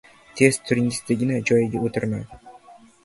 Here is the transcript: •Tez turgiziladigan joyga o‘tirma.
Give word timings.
•Tez 0.37 0.57
turgiziladigan 0.69 1.45
joyga 1.53 1.85
o‘tirma. 1.91 2.25